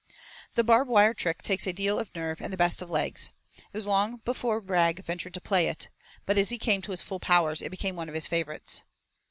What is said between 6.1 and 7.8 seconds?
but as he came to his full powers it